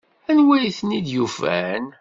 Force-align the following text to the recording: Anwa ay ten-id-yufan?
Anwa 0.29 0.55
ay 0.57 0.71
ten-id-yufan? 0.77 1.83